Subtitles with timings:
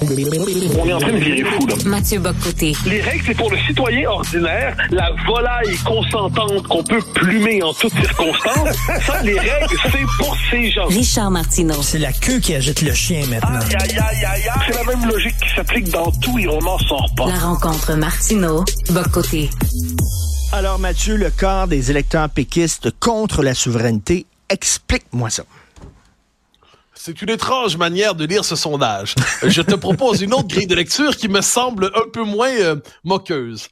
[0.00, 1.74] On est en train de virer fou, là.
[1.86, 2.72] Mathieu Boccoté.
[2.86, 7.94] Les règles, c'est pour le citoyen ordinaire, la volaille consentante qu'on peut plumer en toutes
[7.94, 8.76] circonstances.
[9.06, 10.86] Ça, les règles, c'est pour ces gens.
[10.86, 11.82] Richard Martineau.
[11.82, 13.60] C'est la queue qui agite le chien maintenant.
[13.60, 14.60] Aïe, aïe, aïe, aïe, aïe.
[14.66, 17.26] C'est la même logique qui s'applique dans tout et on n'en sort pas.
[17.26, 18.64] La rencontre Martineau.
[18.90, 19.50] Boccoté.
[20.52, 25.44] Alors Mathieu, le corps des électeurs péquistes contre la souveraineté, explique-moi ça.
[27.00, 29.14] C'est une étrange manière de lire ce sondage.
[29.44, 32.74] Je te propose une autre grille de lecture qui me semble un peu moins euh,
[33.04, 33.68] moqueuse.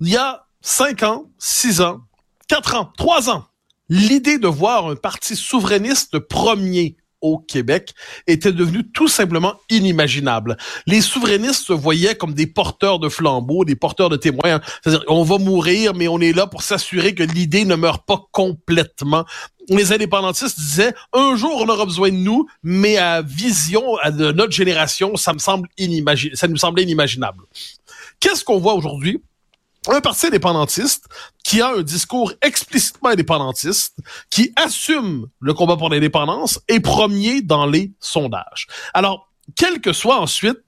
[0.00, 2.02] Il y a cinq ans, six ans,
[2.46, 3.46] quatre ans, trois ans,
[3.88, 7.94] l'idée de voir un parti souverainiste premier au Québec
[8.26, 10.56] était devenue tout simplement inimaginable.
[10.86, 14.60] Les souverainistes se voyaient comme des porteurs de flambeaux, des porteurs de témoins.
[14.82, 18.22] C'est-à-dire, on va mourir, mais on est là pour s'assurer que l'idée ne meurt pas
[18.32, 19.24] complètement
[19.70, 24.32] les indépendantistes disaient un jour on aura besoin de nous, mais à vision à de
[24.32, 27.44] notre génération, ça me semble inimagi- ça nous semblait inimaginable.
[28.20, 29.22] Qu'est-ce qu'on voit aujourd'hui?
[29.90, 31.06] Un parti indépendantiste
[31.42, 33.96] qui a un discours explicitement indépendantiste,
[34.30, 38.66] qui assume le combat pour l'indépendance, est premier dans les sondages.
[38.92, 40.58] Alors, quel que soit ensuite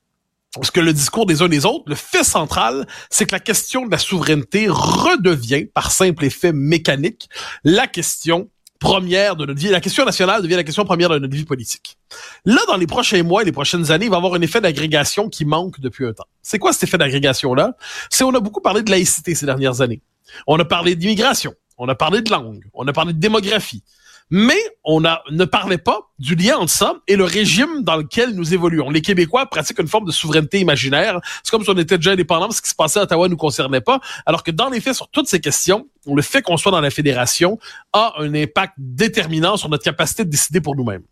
[0.55, 3.87] parce que le discours des uns des autres, le fait central, c'est que la question
[3.87, 7.29] de la souveraineté redevient, par simple effet mécanique,
[7.63, 9.69] la question première de notre vie.
[9.69, 11.99] La question nationale devient la question première de notre vie politique.
[12.45, 14.61] Là, dans les prochains mois et les prochaines années, il va y avoir un effet
[14.61, 16.27] d'agrégation qui manque depuis un temps.
[16.43, 17.77] C'est quoi cet effet d'agrégation-là?
[18.09, 20.01] C'est on a beaucoup parlé de laïcité ces dernières années.
[20.49, 21.55] On a parlé d'immigration.
[21.79, 22.65] On a parlé de langue.
[22.75, 23.85] On a parlé de démographie.
[24.31, 28.35] Mais on a, ne parlait pas du lien entre ça et le régime dans lequel
[28.35, 28.91] nous évoluons.
[28.91, 31.21] Les Québécois pratiquent une forme de souveraineté imaginaire.
[31.43, 33.37] C'est comme si on était déjà indépendant, ce qui se passait à Ottawa ne nous
[33.37, 34.01] concernait pas.
[34.27, 36.91] Alors que dans les faits, sur toutes ces questions, le fait qu'on soit dans la
[36.91, 37.59] fédération
[37.93, 41.03] a un impact déterminant sur notre capacité de décider pour nous-mêmes.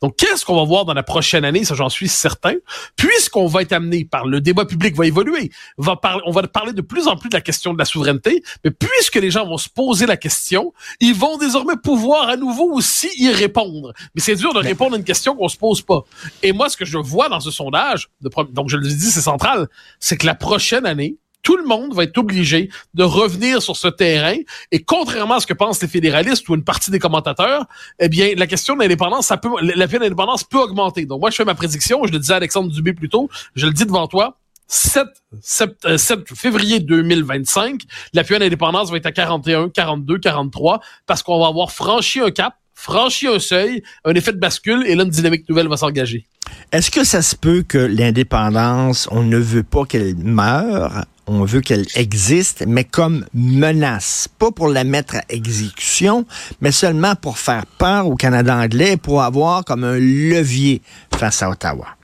[0.00, 1.64] Donc, qu'est-ce qu'on va voir dans la prochaine année?
[1.64, 2.54] Ça, j'en suis certain.
[2.96, 6.72] Puisqu'on va être amené par le débat public va évoluer, va parler, on va parler
[6.72, 9.58] de plus en plus de la question de la souveraineté, mais puisque les gens vont
[9.58, 13.92] se poser la question, ils vont désormais pouvoir à nouveau aussi y répondre.
[14.14, 16.02] Mais c'est dur de répondre à une question qu'on se pose pas.
[16.42, 19.10] Et moi, ce que je vois dans ce sondage, de pro- donc je le dis,
[19.10, 19.68] c'est central,
[20.00, 23.86] c'est que la prochaine année, tout le monde va être obligé de revenir sur ce
[23.88, 24.34] terrain.
[24.72, 27.64] Et contrairement à ce que pensent les fédéralistes ou une partie des commentateurs,
[28.00, 31.06] eh bien, la question de l'indépendance, ça peut, la fin d'indépendance peut augmenter.
[31.06, 32.00] Donc, moi, je fais ma prédiction.
[32.06, 33.30] Je le disais à Alexandre Dubé plus tôt.
[33.54, 34.36] Je le dis devant toi.
[34.66, 35.06] 7,
[35.40, 41.22] sept- euh, 7 février 2025, l'appui à l'indépendance va être à 41, 42, 43, parce
[41.22, 45.02] qu'on va avoir franchi un cap, franchi un seuil, un effet de bascule, et là,
[45.02, 46.26] une dynamique nouvelle va s'engager.
[46.70, 51.60] Est-ce que ça se peut que l'indépendance, on ne veut pas qu'elle meure, on veut
[51.60, 56.24] qu'elle existe, mais comme menace, pas pour la mettre à exécution,
[56.60, 60.80] mais seulement pour faire peur au Canada anglais, pour avoir comme un levier
[61.18, 61.97] face à Ottawa?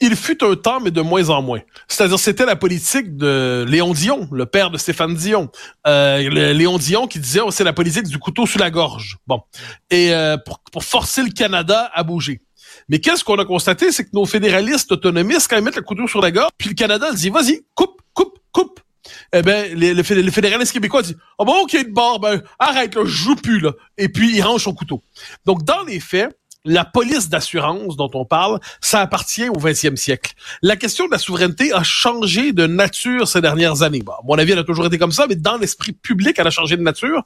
[0.00, 1.60] Il fut un temps, mais de moins en moins.
[1.88, 5.50] C'est-à-dire, c'était la politique de Léon Dion, le père de Stéphane Dion.
[5.86, 9.18] Euh, Léon Dion qui disait, oh, c'est la politique du couteau sous la gorge.
[9.26, 9.42] Bon.
[9.90, 12.40] Et euh, pour, pour forcer le Canada à bouger.
[12.88, 16.06] Mais qu'est-ce qu'on a constaté, c'est que nos fédéralistes autonomistes, quand ils mettent le couteau
[16.06, 18.80] sur la gorge, puis le Canada dit, vas-y, coupe, coupe, coupe.
[19.32, 22.42] Eh ben, les, les, fédé- les fédéralistes québécois disent, oh bon, ok, de bord, ben,
[22.58, 23.72] arrête, là, je joue plus, là.
[23.96, 25.02] Et puis, il range son couteau.
[25.46, 30.34] Donc, dans les faits, la police d'assurance dont on parle, ça appartient au 20e siècle.
[30.60, 34.02] La question de la souveraineté a changé de nature ces dernières années.
[34.04, 36.50] Bon, mon avis, elle a toujours été comme ça, mais dans l'esprit public, elle a
[36.50, 37.22] changé de nature.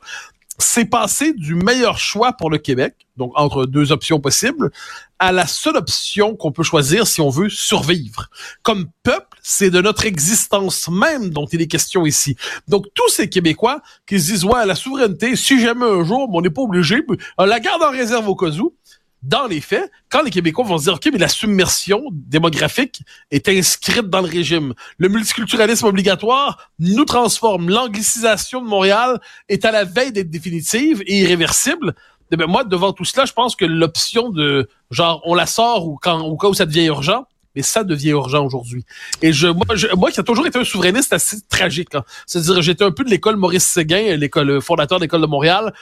[0.58, 4.70] C'est passé du meilleur choix pour le Québec, donc entre deux options possibles,
[5.18, 8.28] à la seule option qu'on peut choisir si on veut survivre.
[8.62, 12.36] Comme peuple, c'est de notre existence même dont il est question ici.
[12.68, 16.40] Donc tous ces Québécois qui se disent, ouais, la souveraineté, si jamais un jour, on
[16.40, 18.74] n'est pas obligé, mais, euh, la garde en réserve au cas où,
[19.22, 23.48] dans les faits, quand les Québécois vont se dire, OK, mais la submersion démographique est
[23.48, 24.74] inscrite dans le régime.
[24.98, 27.68] Le multiculturalisme obligatoire nous transforme.
[27.68, 31.94] L'anglicisation de Montréal est à la veille d'être définitive et irréversible.
[32.32, 35.86] Eh ben, moi, devant tout cela, je pense que l'option de, genre, on la sort
[35.86, 37.26] ou quand, au cas où ça devient urgent,
[37.56, 38.84] mais ça devient urgent aujourd'hui.
[39.22, 42.04] Et je, moi, je, moi qui a toujours été un souverainiste assez tragique, hein.
[42.26, 45.72] c'est-à-dire j'étais un peu de l'école Maurice Séguin, l'école fondateur de l'école de Montréal,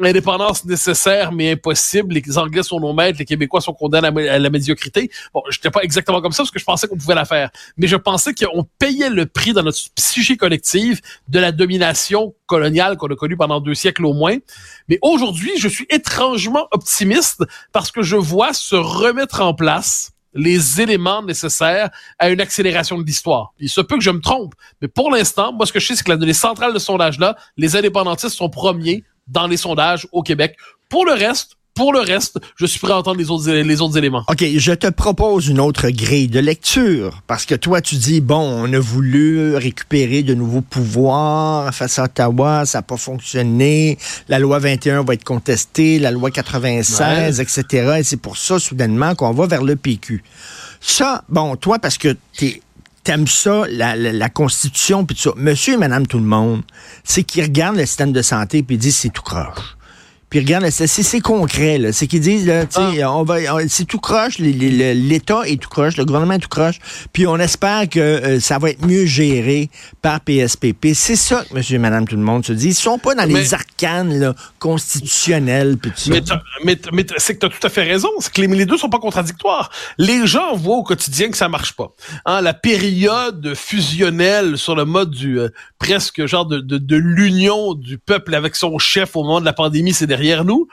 [0.00, 2.14] L'indépendance nécessaire mais impossible.
[2.14, 5.10] Les Anglais sont nos maîtres, les Québécois sont condamnés à la médiocrité.
[5.34, 7.88] Bon, j'étais pas exactement comme ça parce que je pensais qu'on pouvait la faire, mais
[7.88, 13.08] je pensais qu'on payait le prix dans notre psyché collective de la domination coloniale qu'on
[13.08, 14.36] a connue pendant deux siècles au moins.
[14.88, 20.80] Mais aujourd'hui, je suis étrangement optimiste parce que je vois se remettre en place les
[20.80, 23.52] éléments nécessaires à une accélération de l'histoire.
[23.58, 25.96] Il se peut que je me trompe, mais pour l'instant, moi, ce que je sais,
[25.96, 30.56] c'est que les centrales de sondage-là, les indépendantistes sont premiers dans les sondages au Québec.
[30.88, 33.96] Pour le reste, pour le reste, je suis prêt à entendre les autres, les autres
[33.96, 34.24] éléments.
[34.28, 37.22] OK, je te propose une autre grille de lecture.
[37.28, 42.04] Parce que toi, tu dis, bon, on a voulu récupérer de nouveaux pouvoirs face à
[42.06, 43.96] Ottawa, ça n'a pas fonctionné,
[44.28, 47.98] la loi 21 va être contestée, la loi 96, etc.
[48.00, 50.24] Et c'est pour ça, soudainement, qu'on va vers le PQ.
[50.80, 52.60] Ça, bon, toi, parce que tu
[53.08, 55.34] t'aimes ça, la, la, Constitution, puis tout ça.
[55.34, 56.60] Monsieur et Madame tout le monde,
[57.04, 59.77] c'est qu'ils regardent le système de santé puis disent c'est tout croche.
[60.30, 61.92] Puis regarde, c'est concret, là.
[61.92, 63.12] C'est qu'ils disent, là, tu sais, ah.
[63.12, 63.38] on va,
[63.68, 66.78] c'est tout croche, l'État est tout croche, le gouvernement est tout croche.
[67.12, 69.70] Puis on espère que euh, ça va être mieux géré
[70.02, 70.88] par PSPP.
[70.92, 72.68] C'est ça que monsieur et madame tout le monde se dit.
[72.68, 75.92] Ils sont pas dans les arcanes, là, constitutionnelles, puis
[76.64, 78.08] Mais, mais, c'est que tu as tout à fait raison.
[78.20, 79.70] C'est que les, les, deux sont pas contradictoires.
[79.96, 81.92] Les gens voient au quotidien que ça marche pas.
[82.26, 85.48] Hein, la période fusionnelle sur le mode du, euh,
[85.78, 89.52] presque genre de, de, de l'union du peuple avec son chef au moment de la
[89.52, 90.66] pandémie, c'est derrière nous.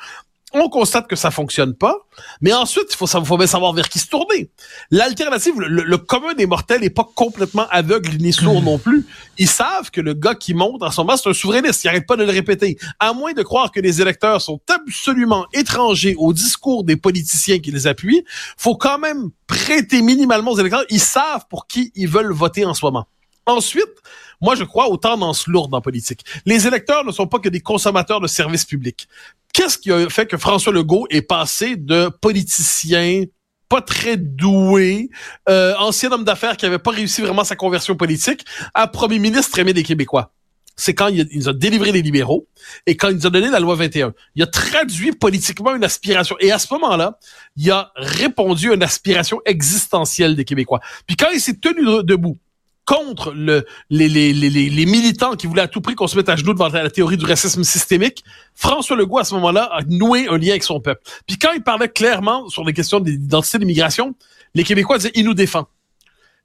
[0.57, 1.97] On constate que ça fonctionne pas,
[2.39, 4.49] mais ensuite, il faut, faut bien savoir vers qui se tourner.
[4.89, 9.05] L'alternative, le, commun des mortels n'est pas complètement aveugle ni sourd non plus.
[9.37, 11.83] Ils savent que le gars qui monte en ce moment, c'est un souverainiste.
[11.83, 12.77] Ils n'arrêtent pas de le répéter.
[13.01, 17.71] À moins de croire que les électeurs sont absolument étrangers au discours des politiciens qui
[17.71, 18.23] les appuient,
[18.55, 20.85] faut quand même prêter minimalement aux électeurs.
[20.89, 23.07] Ils savent pour qui ils veulent voter en ce moment.
[23.45, 23.93] Ensuite,
[24.41, 26.25] moi, je crois aux tendances lourdes en politique.
[26.45, 29.07] Les électeurs ne sont pas que des consommateurs de services publics.
[29.53, 33.23] Qu'est-ce qui a fait que François Legault est passé de politicien
[33.67, 35.09] pas très doué,
[35.49, 38.45] euh, ancien homme d'affaires qui avait pas réussi vraiment sa conversion politique,
[38.75, 40.31] à premier ministre aimé des Québécois?
[40.75, 42.47] c'est quand il, nous a délivré les libéraux
[42.85, 44.13] et quand il nous a donné la loi 21.
[44.35, 46.35] Il a traduit politiquement une aspiration.
[46.39, 47.17] Et à ce moment-là,
[47.55, 50.81] il a répondu à une aspiration existentielle des Québécois.
[51.07, 52.37] Puis quand il s'est tenu debout
[52.85, 56.29] contre le, les, les, les, les, militants qui voulaient à tout prix qu'on se mette
[56.29, 58.23] à genoux devant la théorie du racisme systémique,
[58.53, 61.01] François Legault, à ce moment-là, a noué un lien avec son peuple.
[61.27, 64.15] Puis quand il parlait clairement sur les questions d'identité d'immigration,
[64.53, 65.67] les Québécois disaient «il nous défend».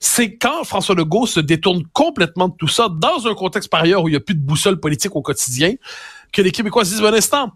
[0.01, 4.03] C'est quand François Legault se détourne complètement de tout ça, dans un contexte par ailleurs
[4.03, 5.75] où il n'y a plus de boussole politique au quotidien,
[6.33, 7.53] que les Québécois se disent «bon instant,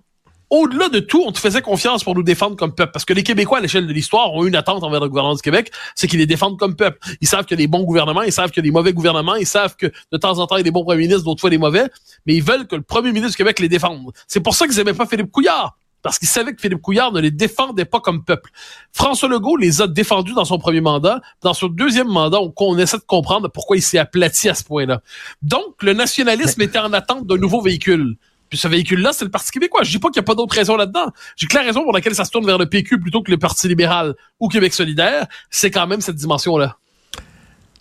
[0.50, 2.92] au-delà de tout, on te faisait confiance pour nous défendre comme peuple.
[2.92, 5.42] Parce que les Québécois, à l'échelle de l'histoire, ont une attente envers le gouvernement du
[5.42, 6.98] Québec, c'est qu'ils les défendent comme peuple.
[7.20, 8.92] Ils savent qu'il y a des bons gouvernements, ils savent qu'il y a des mauvais
[8.92, 11.24] gouvernements, ils savent que de temps en temps, il y a des bons premiers ministres,
[11.24, 11.88] d'autres fois des mauvais,
[12.26, 14.12] mais ils veulent que le premier ministre du Québec les défende.
[14.26, 15.76] C'est pour ça qu'ils n'aimaient pas Philippe Couillard.
[16.04, 18.50] Parce qu'ils savaient que Philippe Couillard ne les défendait pas comme peuple.
[18.92, 21.22] François Legault les a défendus dans son premier mandat.
[21.40, 25.00] Dans son deuxième mandat, on, essaie de comprendre pourquoi il s'est aplati à ce point-là.
[25.40, 28.16] Donc, le nationalisme était en attente d'un nouveau véhicule.
[28.48, 29.82] Puis ce véhicule-là, c'est le Parti québécois.
[29.82, 31.06] Je dis pas qu'il n'y a pas d'autres raisons là-dedans.
[31.36, 33.38] J'ai que la raison pour laquelle ça se tourne vers le PQ plutôt que le
[33.38, 36.76] Parti libéral ou Québec solidaire, c'est quand même cette dimension-là.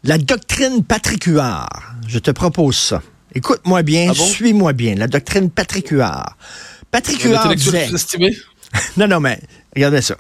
[0.04, 1.30] La doctrine Patrick
[2.08, 3.02] je te propose ça.
[3.36, 4.96] Écoute-moi bien, ah suis-moi bien.
[4.96, 6.36] La doctrine Patrick Huard.
[6.92, 7.90] Patrick Huard disait...
[8.98, 9.40] non, non, mais
[9.76, 10.16] regardez ça.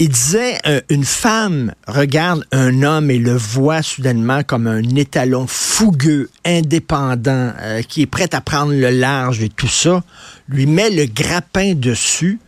[0.00, 5.48] Il disait, euh, une femme regarde un homme et le voit soudainement comme un étalon
[5.48, 10.04] fougueux, indépendant, euh, qui est prêt à prendre le large et tout ça,
[10.48, 12.38] lui met le grappin dessus,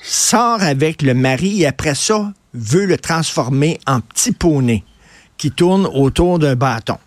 [0.00, 4.84] sort avec le mari et après ça veut le transformer en petit poney
[5.36, 6.98] qui tourne autour d'un bâton.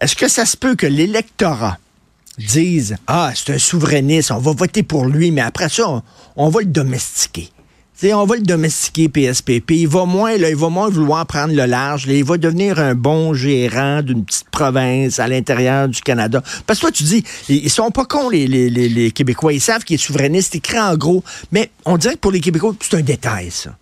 [0.00, 1.78] Est-ce que ça se peut que l'électorat
[2.36, 6.02] dise Ah, c'est un souverainiste, on va voter pour lui, mais après ça,
[6.34, 7.48] on va le domestiquer?
[8.10, 9.70] On va le domestiquer, PSPP.
[9.70, 12.06] Il va moins, il va moins vouloir prendre le large.
[12.08, 16.42] il va devenir un bon gérant d'une petite province à l'intérieur du Canada.
[16.66, 19.52] Parce que toi, tu dis, ils sont pas cons, les, Québécois.
[19.52, 21.22] Ils savent qu'il est souverainiste, écrit en gros.
[21.52, 23.76] Mais on dirait que pour les Québécois, c'est un détail, ça.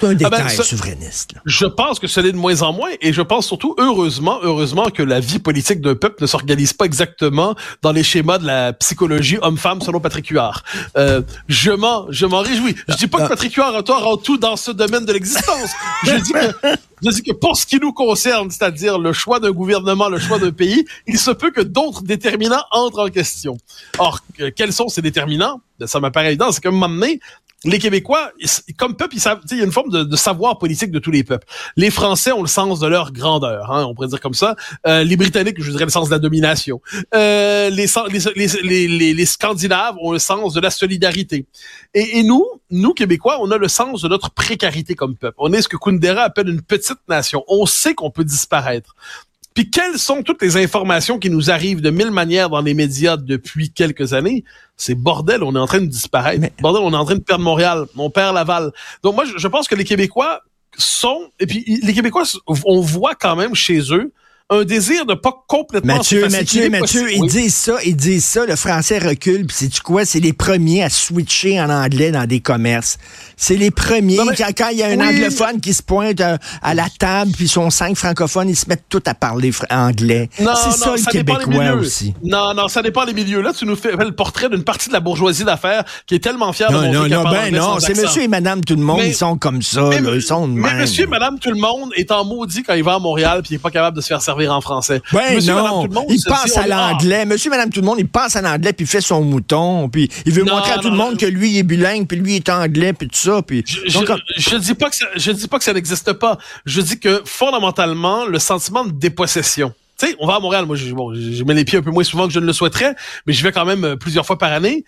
[0.00, 1.32] C'est un détail Ah ben, ça- souverainiste.
[1.34, 1.40] là.
[1.46, 4.90] Je pense que ce l'est de moins en moins et je pense surtout, heureusement, heureusement
[4.90, 8.72] que la vie politique d'un peuple ne s'organise pas exactement dans les schémas de la
[8.72, 10.62] psychologie homme-femme selon Patrick Huard.
[10.96, 12.74] Euh, je m'en, je m'en réjouis.
[12.88, 15.70] Je dis pas que Patrick Huard a tort en tout dans ce domaine de l'existence.
[16.04, 16.38] Je dis que,
[17.02, 20.38] je dis que pour ce qui nous concerne, c'est-à-dire le choix d'un gouvernement, le choix
[20.38, 23.56] d'un pays, il se peut que d'autres déterminants entrent en question.
[23.98, 25.60] Or, que- quels sont ces déterminants?
[25.78, 27.20] Ben, Ça m'apparaît évident, c'est qu'à un moment donné,
[27.64, 28.32] les Québécois,
[28.78, 31.24] comme peuple, ils savent, il y a une forme de, savoir politique de tous les
[31.24, 31.46] peuples.
[31.76, 34.56] Les Français ont le sens de leur grandeur, hein, on pourrait dire comme ça.
[34.86, 36.80] Euh, les Britanniques, je dirais le sens de la domination.
[37.14, 37.86] Euh, les,
[38.36, 41.46] les, les, les- les Scandinaves ont le sens de la solidarité.
[41.92, 45.36] Et, et nous, nous Québécois, on a le sens de notre précarité comme peuple.
[45.38, 47.44] On est ce que Kundera appelle une petite nation.
[47.48, 48.94] On sait qu'on peut disparaître.
[49.54, 53.16] Puis quelles sont toutes les informations qui nous arrivent de mille manières dans les médias
[53.16, 54.44] depuis quelques années?
[54.76, 56.40] C'est bordel, on est en train de disparaître.
[56.40, 58.70] Mais- Bordel, on est en train de perdre Montréal, on perd Laval.
[59.02, 60.40] Donc moi, je, pense que les Québécois
[60.78, 62.22] sont, et puis les Québécois,
[62.64, 64.12] on voit quand même chez eux
[64.50, 66.38] un désir de pas complètement Mathieu, s'effacer.
[66.38, 67.28] Mathieu, Mathieu, possible- ils oui.
[67.28, 70.04] disent ça, ils disent ça, le français recule, puis c'est quoi?
[70.04, 72.98] C'est les premiers à switcher en anglais dans des commerces.
[73.42, 75.06] C'est les premiers, Non, mais- quand, quand il y a un oui.
[75.08, 78.68] anglophone qui se pointe euh, à la table, puis ils sont cinq francophones, ils se
[78.68, 80.28] mettent tous à parler anglais.
[80.40, 81.74] Non, C'est non, ça, le dépend des Québécois milieux.
[81.80, 82.14] aussi.
[82.22, 83.40] Non, non, ça dépend des milieux.
[83.40, 86.52] Là, tu nous fais le portrait d'une partie de la bourgeoisie d'affaires qui est tellement
[86.52, 88.82] fière de Non, montrer non, non, ben non, sans c'est monsieur et madame tout le
[88.82, 90.78] monde, Mais- ils sont comme ça, Mais, là, ils sont de mais même.
[90.82, 93.54] monsieur, madame, tout le monde est en maudit quand il va à Montréal puis il
[93.54, 95.00] est pas capable de se faire servir en français.
[95.14, 97.24] Ben monsieur, non, madame, tout le monde il se passe dit, à l'anglais.
[97.24, 100.32] Monsieur, madame, tout le monde, il passe à l'anglais, puis fait son mouton, puis il
[100.34, 101.16] veut Non, montrer à tout le monde non.
[101.16, 103.29] que lui, il est bilingue, puis lui, il est anglais, puis tout ça.
[103.46, 106.12] Puis, Je, donc, je, je dis pas que ça, je dis pas que ça n'existe
[106.14, 106.38] pas.
[106.64, 109.72] Je dis que fondamentalement, le sentiment de dépossession.
[109.98, 110.66] Tu sais, on va à Montréal.
[110.66, 112.52] Moi, je, bon, je mets les pieds un peu moins souvent que je ne le
[112.52, 112.94] souhaiterais,
[113.26, 114.84] mais je vais quand même euh, plusieurs fois par année.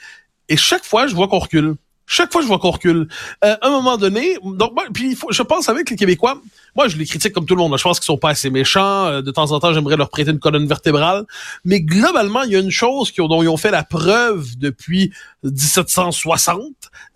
[0.48, 1.74] Et chaque fois, je vois qu'on recule.
[2.06, 3.08] Chaque fois, je vois qu'on recule.
[3.44, 6.40] Euh, à un moment donné, donc, moi, puis il faut, je pense avec les Québécois,
[6.74, 7.76] moi, je les critique comme tout le monde.
[7.76, 9.06] Je pense qu'ils sont pas assez méchants.
[9.06, 11.24] Euh, De temps en temps, j'aimerais leur prêter une colonne vertébrale.
[11.64, 15.12] Mais globalement, il y a une chose dont ils ont fait la preuve depuis
[15.44, 16.62] 1760.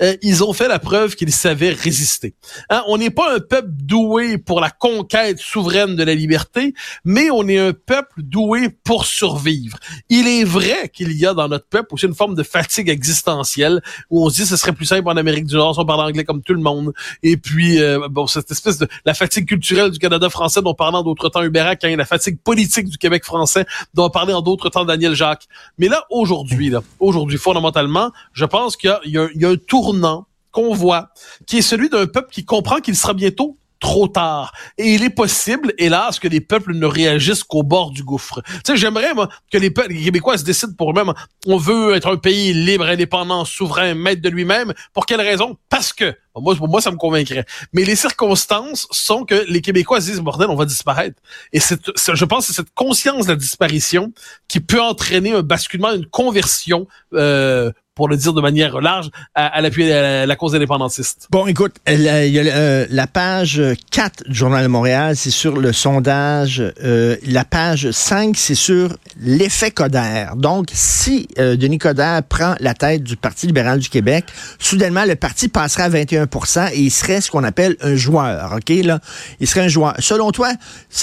[0.03, 2.35] Euh, ils ont fait la preuve qu'ils savaient résister.
[2.71, 7.31] Hein, on n'est pas un peuple doué pour la conquête souveraine de la liberté, mais
[7.31, 9.79] on est un peuple doué pour survivre.
[10.09, 13.83] Il est vrai qu'il y a dans notre peuple aussi une forme de fatigue existentielle
[14.11, 16.01] où on se dit ce serait plus simple en Amérique du Nord si on parle
[16.01, 16.93] anglais comme tout le monde.
[17.23, 20.99] Et puis, euh, bon, cette espèce de la fatigue culturelle du Canada français dont parlait
[20.99, 24.69] en d'autres temps Hubert quand la fatigue politique du Québec français dont parlait en d'autres
[24.69, 25.47] temps Daniel Jacques.
[25.79, 31.09] Mais là, aujourd'hui, là, aujourd'hui, fondamentalement, je pense qu'il y a un tournant qu'on voit,
[31.47, 34.53] qui est celui d'un peuple qui comprend qu'il sera bientôt trop tard.
[34.79, 38.43] Et il est possible, hélas, que les peuples ne réagissent qu'au bord du gouffre.
[38.43, 41.13] Tu sais, j'aimerais, moi, que les, peuples, les Québécois se décident pour eux-mêmes.
[41.47, 44.73] On veut être un pays libre, indépendant, souverain, maître de lui-même.
[44.93, 45.57] Pour quelle raison?
[45.69, 47.45] Parce que, moi, moi, ça me convaincrait.
[47.73, 51.21] Mais les circonstances sont que les Québécois se disent, bordel, on va disparaître.
[51.53, 54.13] Et c'est- je pense que c'est cette conscience de la disparition
[54.49, 59.61] qui peut entraîner un basculement, une conversion, euh, pour le dire de manière large, à,
[59.63, 61.27] l'appui de la, cause indépendantiste.
[61.31, 63.61] Bon, écoute, la, il y a, euh, la page
[63.91, 66.63] 4 du Journal de Montréal, c'est sur le sondage.
[66.85, 70.27] Euh, la page 5, c'est sur l'effet Coder.
[70.37, 74.27] Donc, si euh, Denis Coder prend la tête du Parti libéral du Québec,
[74.59, 78.53] soudainement, le parti passerait à 21% et il serait ce qu'on appelle un joueur.
[78.59, 79.01] OK, là?
[79.41, 79.95] Il serait un joueur.
[80.01, 80.53] Selon toi,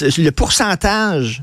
[0.00, 1.42] le pourcentage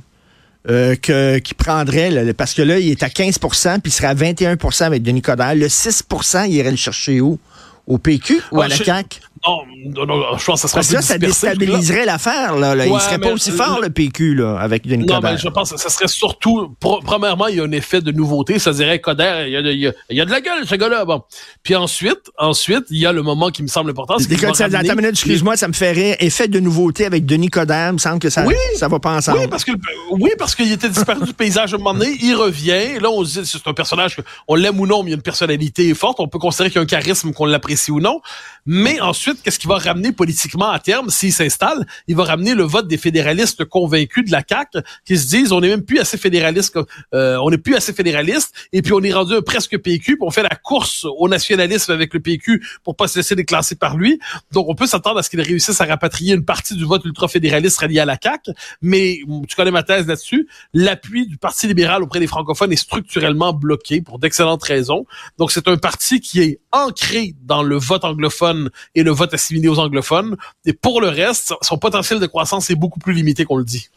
[0.69, 4.07] euh, que, qui prendrait, là, parce que là, il est à 15% puis il serait
[4.07, 5.55] à 21% avec Denis Coderre.
[5.55, 7.39] Le 6% il irait le chercher où?
[7.87, 9.19] Au PQ ou Ah, à la je- CAQ?
[9.47, 12.55] Non, non, non, je pense que ça serait Parce que là, ça déstabiliserait l'affaire.
[12.57, 12.85] Là, là.
[12.85, 15.31] il serait pas aussi fort, le PQ, là, avec Denis Non, Coderre.
[15.33, 18.11] mais je pense que ça serait surtout, pro- premièrement, il y a un effet de
[18.11, 18.59] nouveauté.
[18.59, 20.41] Ça dirait, Coder, il y a, de- il y a, il y a de la
[20.41, 21.05] gueule, ce gars-là.
[21.05, 21.23] Bon.
[21.63, 24.17] Puis ensuite, ensuite, il y a le moment qui me semble important.
[24.19, 26.15] c'est excuse-moi, ça me fait rire.
[26.19, 28.55] Effet de nouveauté avec Denis Coderre, il me semble que ça, Oui.
[28.75, 29.39] ça va pas ensemble.
[29.39, 29.71] Oui, parce que
[30.11, 32.99] oui, parce qu'il était disparu du paysage à un moment donné, il revient.
[33.01, 35.13] Là, on se dit c'est un personnage que on l'aime ou non, mais il y
[35.13, 36.19] a une personnalité forte.
[36.19, 38.21] On peut considérer qu'il y a un charisme, qu'on l'apprécie ou non.
[38.65, 41.09] Mais ensuite, qu'est-ce qu'il va ramener politiquement à terme?
[41.09, 45.27] S'il s'installe Il va ramener le vote des fédéralistes convaincus de la CAQ qui se
[45.27, 46.77] disent on n'est même plus assez fédéraliste,
[47.13, 50.31] euh, on n'est plus assez fédéraliste, et puis on est rendu presque PQ, puis on
[50.31, 54.19] fait la course au nationalisme avec le PQ pour pas se laisser déclasser par lui.
[54.51, 57.79] Donc on peut s'attendre à ce qu'il réussisse à rapatrier une partie du vote ultra-fédéraliste
[57.79, 60.47] relié à la CAQ, mais tu connais ma thèse là-dessus.
[60.73, 65.05] L'appui du Parti libéral auprès des francophones est structurellement bloqué pour d'excellentes raisons.
[65.37, 69.67] Donc c'est un parti qui est ancré dans le vote anglophone et le vote assimilé
[69.67, 70.35] aux anglophones.
[70.65, 73.89] Et pour le reste, son potentiel de croissance est beaucoup plus limité qu'on le dit.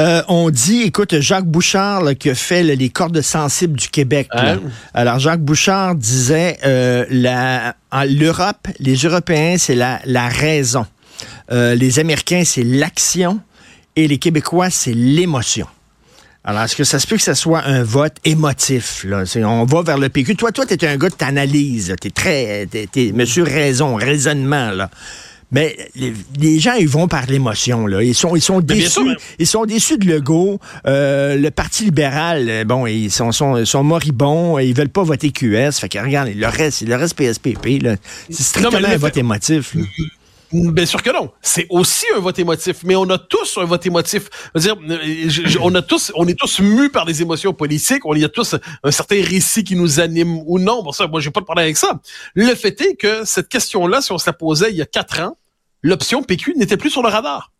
[0.00, 3.88] Euh, on dit, écoute, Jacques Bouchard là, qui a fait là, les cordes sensibles du
[3.88, 4.28] Québec.
[4.32, 4.58] Hein?
[4.94, 10.86] Alors, Jacques Bouchard disait, euh, l'Europe, les Européens, c'est la, la raison.
[11.50, 13.40] Euh, les Américains, c'est l'action.
[13.94, 15.66] Et les Québécois, c'est l'émotion.
[16.44, 19.04] Alors, est-ce que ça se peut que ce soit un vote émotif?
[19.04, 19.22] Là?
[19.46, 20.34] On va vers le PQ.
[20.34, 21.94] Toi, toi, t'es un gars de t'analyse.
[22.00, 22.66] T'es très...
[22.66, 24.90] T'es, t'es monsieur raison, raisonnement, là.
[25.54, 28.02] Mais les, les gens, ils vont par l'émotion, là.
[28.02, 28.88] Ils sont, ils sont déçus.
[28.88, 30.58] sûr, mais- Ils sont déçus de Legault.
[30.86, 34.58] Euh, le Parti libéral, euh, bon, ils sont, sont, sont moribonds.
[34.58, 35.72] Ils veulent pas voter QS.
[35.78, 37.96] Fait que, regarde, le reste, le reste PSPP, là.
[38.30, 39.74] C'est strictement un vote émotif.
[39.74, 39.82] là.
[40.52, 41.30] Bien sûr que non.
[41.40, 44.28] C'est aussi un vote émotif, mais on a tous un vote émotif.
[45.60, 48.04] On a tous, on est tous mus par des émotions politiques.
[48.04, 50.82] On y a tous un certain récit qui nous anime ou non.
[50.82, 52.00] Bon ça, moi j'ai pas de avec ça.
[52.34, 55.20] Le fait est que cette question-là, si on se la posait il y a quatre
[55.20, 55.38] ans,
[55.80, 57.50] l'option PQ n'était plus sur le radar.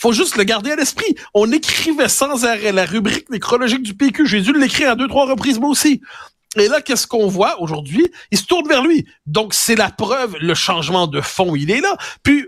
[0.00, 1.14] Faut juste le garder à l'esprit.
[1.34, 4.26] On écrivait sans arrêt la rubrique nécrologique du PQ.
[4.26, 6.00] J'ai dû l'écrire à deux, trois reprises moi aussi.
[6.58, 8.06] Et là, qu'est-ce qu'on voit aujourd'hui?
[8.30, 9.06] Il se tourne vers lui.
[9.26, 11.96] Donc, c'est la preuve, le changement de fond, il est là.
[12.22, 12.46] Puis,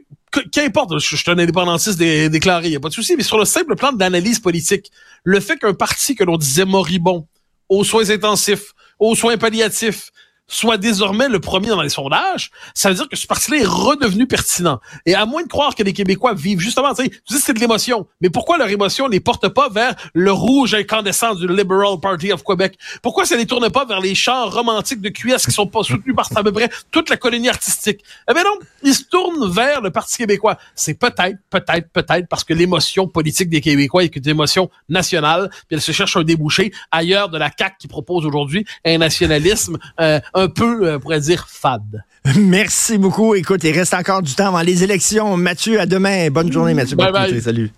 [0.53, 3.39] qu'importe, je, suis un indépendantiste dé- déclaré, il n'y a pas de souci, mais sur
[3.39, 4.91] le simple plan d'analyse politique,
[5.23, 7.27] le fait qu'un parti que l'on disait moribond,
[7.69, 10.11] aux soins intensifs, aux soins palliatifs,
[10.47, 14.27] soit désormais le premier dans les sondages, ça veut dire que ce parti-là est redevenu
[14.27, 14.81] pertinent.
[15.07, 18.07] Et à moins de croire que les Québécois vivent justement, tu sais, c'est de l'émotion,
[18.21, 22.33] mais pourquoi leur émotion ne les porte pas vers le rouge incandescent du Liberal Party
[22.33, 22.79] of Québec?
[23.03, 25.83] Pourquoi ça ne les tourne pas vers les chants romantiques de QS qui sont pas
[25.83, 28.01] soutenus par à peu près toute la colonie artistique?
[28.29, 30.59] Eh bien non, ils se tournent vers le Parti québécois.
[30.75, 35.77] C'est peut-être, peut-être, peut-être parce que l'émotion politique des Québécois est une émotion nationale, puis
[35.77, 40.21] elle se cherche un débouché ailleurs de la CAQ qui propose aujourd'hui un nationalisme euh,
[40.35, 42.05] un peu, euh, on pourrait dire, fade.
[42.39, 43.35] Merci beaucoup.
[43.35, 45.37] Écoute, il reste encore du temps avant les élections.
[45.37, 46.31] Mathieu, à demain.
[46.31, 46.97] Bonne journée, Mathieu.
[46.97, 47.41] Bye bye.
[47.41, 47.71] Salut.